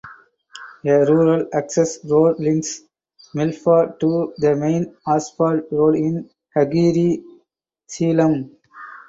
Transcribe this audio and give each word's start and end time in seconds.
A 0.83 0.93
rural 1.05 1.45
access 1.53 1.99
road 2.05 2.39
links 2.39 2.81
Melfa 3.35 3.95
to 3.99 4.33
the 4.37 4.55
main 4.55 4.97
asphalt 5.07 5.65
road 5.71 5.95
in 5.95 6.27
Hagere 6.55 7.23
Selam. 7.85 8.49